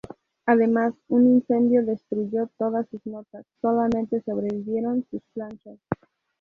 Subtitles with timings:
[0.47, 5.77] Además un incendio destruyó todas sus notas, solamente sobrevivieron sus planchas.